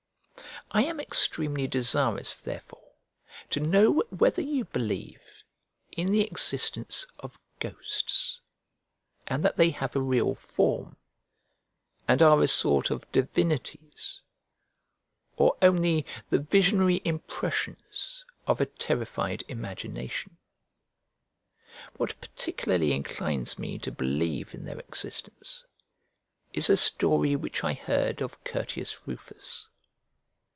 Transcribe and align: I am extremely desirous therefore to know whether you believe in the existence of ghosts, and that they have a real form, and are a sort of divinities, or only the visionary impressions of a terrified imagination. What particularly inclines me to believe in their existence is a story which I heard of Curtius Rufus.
I 0.73 0.83
am 0.83 1.01
extremely 1.01 1.67
desirous 1.67 2.39
therefore 2.39 2.93
to 3.49 3.59
know 3.59 4.03
whether 4.09 4.41
you 4.41 4.63
believe 4.63 5.43
in 5.91 6.13
the 6.13 6.21
existence 6.21 7.05
of 7.19 7.37
ghosts, 7.59 8.39
and 9.27 9.43
that 9.43 9.57
they 9.57 9.71
have 9.71 9.97
a 9.97 10.01
real 10.01 10.35
form, 10.35 10.95
and 12.07 12.21
are 12.21 12.41
a 12.41 12.47
sort 12.47 12.89
of 12.89 13.11
divinities, 13.11 14.21
or 15.35 15.57
only 15.61 16.05
the 16.29 16.39
visionary 16.39 17.01
impressions 17.03 18.23
of 18.47 18.61
a 18.61 18.65
terrified 18.65 19.43
imagination. 19.49 20.37
What 21.97 22.21
particularly 22.21 22.93
inclines 22.93 23.59
me 23.59 23.77
to 23.79 23.91
believe 23.91 24.53
in 24.53 24.63
their 24.63 24.79
existence 24.79 25.65
is 26.53 26.69
a 26.69 26.77
story 26.77 27.35
which 27.35 27.61
I 27.61 27.73
heard 27.73 28.21
of 28.21 28.41
Curtius 28.45 29.05
Rufus. 29.05 29.67